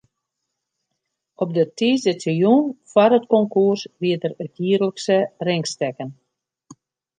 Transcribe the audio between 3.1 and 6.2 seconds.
it konkoers wie der it jierlikse ringstekken.